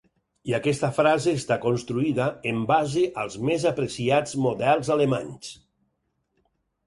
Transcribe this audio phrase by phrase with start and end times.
[0.49, 5.53] I aquesta frase està construïda en base als més apreciats models alemanys.